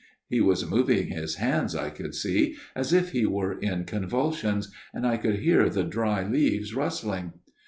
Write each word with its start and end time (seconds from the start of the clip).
He 0.29 0.41
was 0.41 0.67
moving 0.67 1.09
his 1.09 1.35
hands' 1.35 1.75
I 1.75 1.91
could 1.91 2.15
see, 2.15 2.55
as 2.75 2.91
if 2.91 3.11
he 3.11 3.27
were 3.27 3.53
in 3.59 3.83
convulsions; 3.83 4.71
and 4.95 5.05
I 5.05 5.15
could 5.15 5.35
hear 5.35 5.69
the 5.69 5.83
dry 5.83 6.23
leaves 6.27 6.73
rustling. 6.73 7.33